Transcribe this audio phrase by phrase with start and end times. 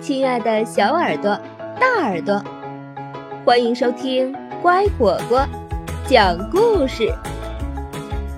[0.00, 1.38] 亲爱的小耳朵、
[1.78, 2.42] 大耳朵，
[3.44, 5.46] 欢迎收听乖果果
[6.08, 7.14] 讲故事。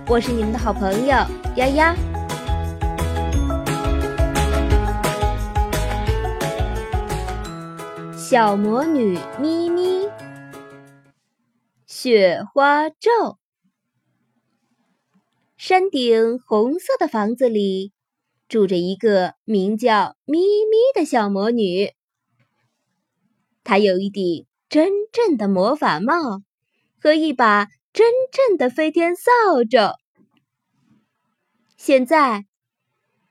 [0.08, 1.14] 我是你们的好朋友
[1.54, 1.94] 丫丫。
[8.16, 10.08] 小魔女咪咪，
[11.86, 13.38] 雪花咒。
[15.56, 17.92] 山顶红色的房子里。
[18.52, 21.90] 住着一个名叫咪咪的小魔女，
[23.64, 26.42] 她有一顶真正的魔法帽
[27.00, 29.30] 和一把真正的飞天扫
[29.64, 29.94] 帚。
[31.78, 32.44] 现在，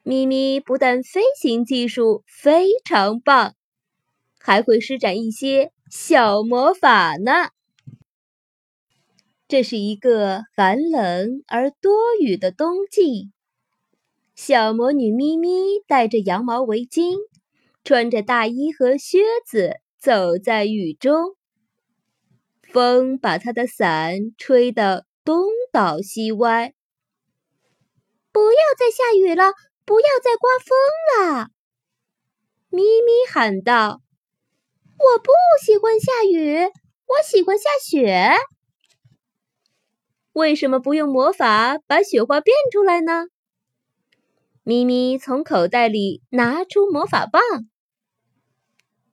[0.02, 3.54] 咪咪不但飞行技术非常棒，
[4.40, 7.50] 还会施展一些小魔法呢。
[9.48, 13.30] 这是一个寒冷而多雨的冬季。
[14.44, 17.16] 小魔女咪咪戴着羊毛围巾，
[17.84, 21.36] 穿着大衣和靴子，走在雨中。
[22.64, 26.74] 风把她的伞吹得东倒西歪。
[28.32, 29.54] 不要再下雨了！
[29.86, 31.50] 不要再刮风了！
[32.72, 34.02] 咪咪喊道
[34.98, 35.30] ：“我不
[35.64, 36.62] 喜欢下雨，
[37.06, 38.32] 我喜欢下雪。
[40.34, 43.28] 为什么不用魔法把雪花变出来呢？”
[44.64, 47.42] 咪咪从口袋里拿出魔法棒。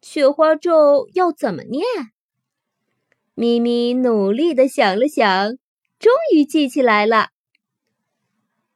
[0.03, 1.85] 雪花咒要怎么念？
[3.35, 5.57] 咪咪努力的想了想，
[5.99, 7.31] 终于记起来了。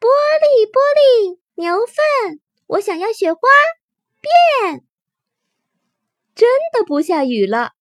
[0.00, 3.40] 玻璃玻璃牛粪，我想要雪花
[4.20, 4.84] 变。
[6.34, 7.72] 真的不下雨了，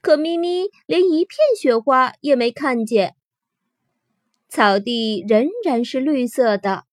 [0.00, 3.14] 可咪咪连一片雪花也没看见。
[4.48, 6.87] 草地仍然是绿色的。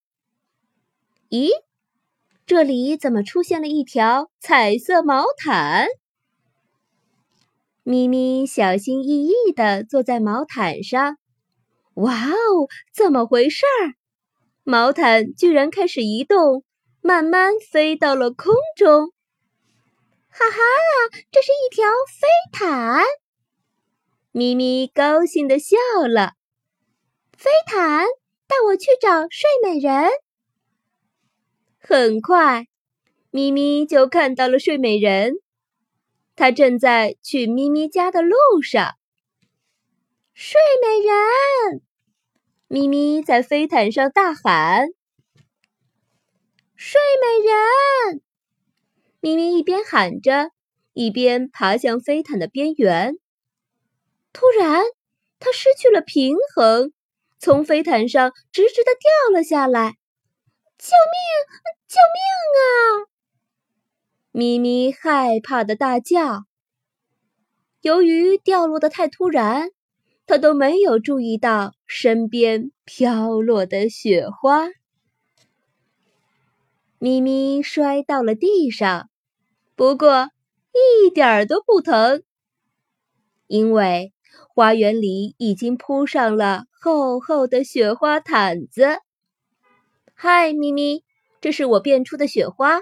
[1.36, 1.52] 咦，
[2.46, 5.88] 这里怎么出现了一条彩色毛毯？
[7.84, 11.18] 咪咪小心翼翼地坐在毛毯上。
[11.96, 14.00] 哇哦，怎么回事儿？
[14.64, 16.64] 毛毯居然开始移动，
[17.02, 19.12] 慢慢飞到了空中。
[20.30, 20.58] 哈哈，
[21.32, 21.86] 这是一条
[22.18, 23.04] 飞毯！
[24.32, 25.76] 咪咪高兴地笑
[26.10, 26.32] 了。
[27.38, 28.06] 飞毯，
[28.48, 30.10] 带我去找睡美人。
[31.88, 32.66] 很快，
[33.30, 35.36] 咪咪就看到了睡美人，
[36.36, 38.96] 她正在去咪咪家的路上。
[40.34, 41.82] 睡美人，
[42.68, 44.88] 咪咪在飞毯上大喊
[46.76, 48.22] ：“睡美人！”
[49.22, 50.50] 咪咪一边喊着，
[50.94, 53.16] 一边爬向飞毯的边缘。
[54.34, 54.84] 突然，
[55.40, 56.92] 它失去了平衡，
[57.38, 59.94] 从飞毯上直直的掉了下来。
[60.78, 61.72] 救命！
[61.88, 62.20] 救命
[62.60, 62.66] 啊！
[64.32, 66.44] 咪咪害怕的大叫。
[67.82, 69.70] 由于掉落的太突然，
[70.26, 74.68] 它都没有注意到身边飘落的雪花。
[77.00, 79.10] 咪咪摔到了地上，
[79.76, 80.30] 不过
[80.74, 82.24] 一点儿都不疼，
[83.48, 84.14] 因为
[84.54, 89.00] 花园里已经铺上了厚厚的雪花毯子。
[90.18, 91.04] 嗨，咪咪，
[91.42, 92.80] 这是我变出的雪花。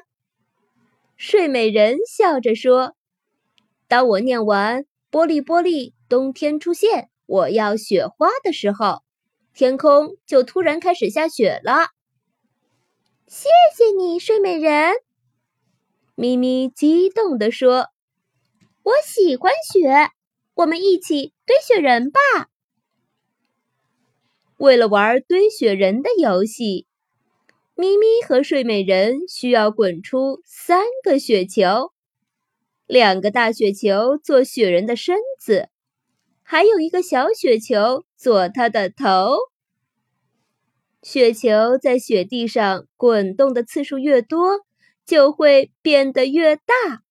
[1.18, 2.96] 睡美人笑着说
[3.90, 9.02] ：“当我念完‘玻璃玻璃，冬天出现，我要雪花’的时候，
[9.52, 11.88] 天空就突然开始下雪了。”
[13.26, 14.94] 谢谢你，睡美人。
[16.14, 17.88] 咪咪激动地说
[18.84, 20.12] ：“我喜欢雪，
[20.54, 22.20] 我们一起堆雪人吧。”
[24.58, 26.86] 为了玩堆雪人的游戏。
[27.76, 31.92] 咪咪和睡美人需要滚出三个雪球，
[32.86, 35.70] 两个大雪球做雪人的身子，
[36.44, 39.38] 还有一个小雪球做它的头。
[41.02, 44.62] 雪球在雪地上滚动的次数越多，
[45.04, 47.02] 就会变得越大。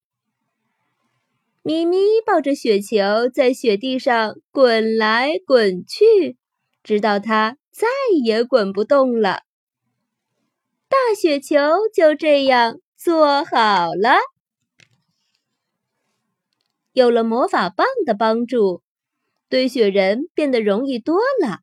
[1.62, 6.36] 咪咪抱着雪球在雪地上滚来滚去，
[6.82, 7.88] 直到它再
[8.24, 9.42] 也滚不动了。
[10.92, 11.56] 大雪球
[11.94, 14.18] 就这样做好了。
[16.92, 18.82] 有了魔法棒的帮助，
[19.48, 21.60] 堆雪人变得容易多了。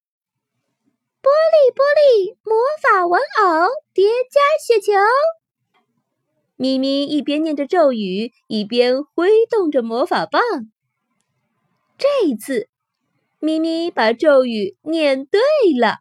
[1.21, 4.93] 玻璃玻璃魔法玩偶叠加雪球，
[6.55, 10.41] 咪咪一边念着咒语，一边挥动着魔法棒。
[11.99, 12.67] 这一次，
[13.37, 15.39] 咪咪把咒语念对
[15.79, 15.99] 了。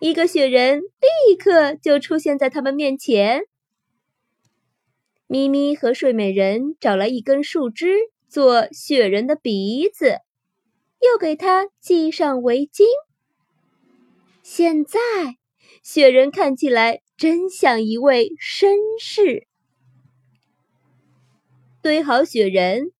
[0.00, 3.42] 一个雪人立刻就出现在他们面前。
[5.26, 7.94] 咪咪和睡美人找来一根树枝
[8.26, 10.16] 做雪人的鼻子，
[11.00, 12.86] 又给他系上围巾。
[14.42, 14.98] 现在，
[15.82, 19.46] 雪人看起来真像一位绅士。
[21.82, 22.92] 堆好雪人，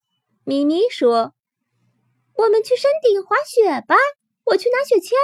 [0.44, 1.32] 咪咪说
[2.36, 3.96] ：“我们去山顶滑雪吧，
[4.44, 5.14] 我去拿雪橇。”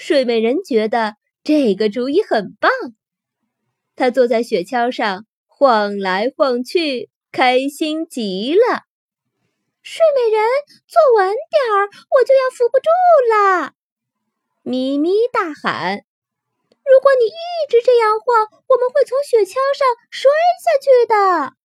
[0.00, 2.70] 睡美人觉得这个主意很棒，
[3.94, 8.84] 她坐在雪橇上晃来晃去，开心极了。
[9.82, 10.42] 睡美人，
[10.88, 12.88] 坐稳点儿，我就要扶不住
[13.30, 13.74] 了！
[14.62, 15.98] 咪咪大喊
[16.82, 20.30] ：“如果你一直这样晃，我们会从雪橇上摔
[20.64, 21.56] 下去的。”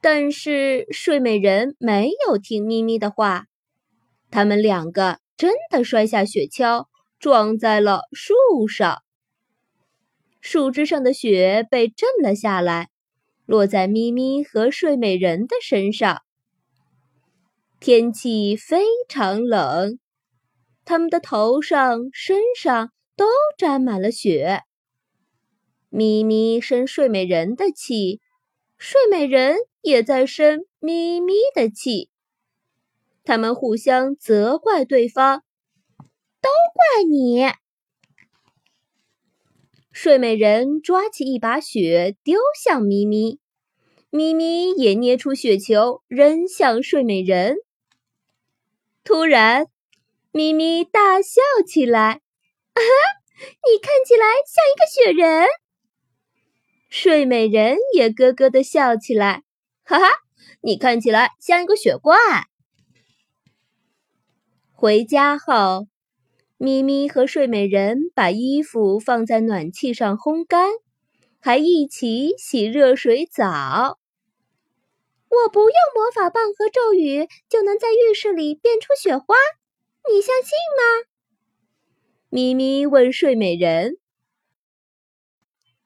[0.00, 3.44] 但是睡美人没有听咪咪的话，
[4.30, 6.86] 他们两个真的摔下雪橇，
[7.18, 9.02] 撞在了树上。
[10.40, 12.90] 树枝上的雪被震了下来，
[13.44, 16.22] 落在咪咪和睡美人的身上。
[17.80, 19.98] 天气非常冷，
[20.84, 23.26] 他们的头上、身上都
[23.58, 24.60] 沾满了雪。
[25.88, 28.20] 咪咪生睡美人的气，
[28.78, 29.56] 睡美人。
[29.80, 32.11] 也在生咪咪的气，
[33.24, 35.42] 他们互相责怪对方，
[36.40, 37.44] 都怪你。
[39.92, 43.38] 睡美人抓起一把雪丢向咪咪，
[44.10, 47.56] 咪咪也捏出雪球扔向睡美人。
[49.04, 49.66] 突然，
[50.32, 52.20] 咪咪大笑起来
[52.72, 52.82] ：“啊哈，
[53.38, 55.46] 你看起来像一个雪人！”
[56.88, 59.44] 睡美人也咯咯的笑起来。
[59.84, 60.06] 哈哈，
[60.62, 62.16] 你看起来像一个雪怪。
[64.82, 65.86] 回家后，
[66.58, 70.70] 咪咪和睡美人把衣服放在暖气上烘干，
[71.38, 74.00] 还一起洗热水澡。
[75.28, 79.36] 我不用魔法棒和咒语就能在浴室里变出雪花，
[80.12, 81.06] 你相信吗？
[82.28, 83.98] 咪咪问睡美人。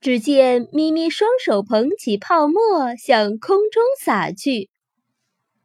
[0.01, 4.71] 只见咪咪双手捧起泡沫，向空中洒去，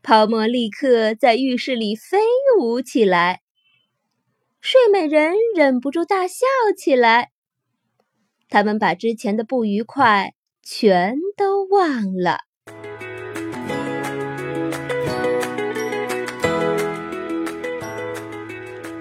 [0.03, 2.19] 泡沫立刻在浴室里飞
[2.59, 3.41] 舞起来。
[4.59, 6.45] 睡美人忍不住大笑
[6.77, 7.29] 起来。
[8.49, 10.33] 他们把之前的不愉快
[10.63, 12.39] 全都忘了。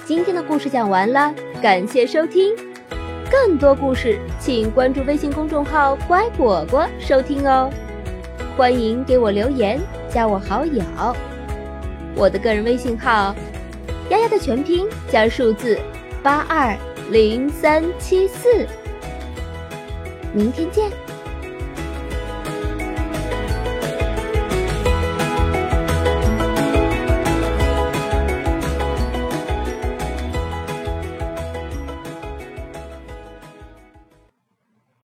[0.05, 2.55] 今天的故事讲完了，感谢收听。
[3.31, 7.71] 更多故事，请关注微信公众号“乖果果”收听哦。
[8.57, 9.81] 欢迎给我留言，
[10.13, 10.83] 加我好友。
[12.15, 13.35] 我的个人微信号：
[14.11, 15.79] 丫丫的全拼加数字
[16.23, 16.77] 八二
[17.11, 18.67] 零三七四。
[20.35, 20.91] 明天见。